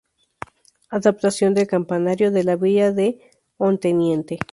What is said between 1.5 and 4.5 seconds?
del campanario de la Villa de Onteniente.